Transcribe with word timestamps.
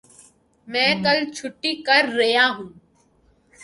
میں 0.67 0.91
کل 1.03 1.19
چھٹی 1.35 1.71
کر 1.87 2.03
ریا 2.19 2.45
ہوں 2.55 2.69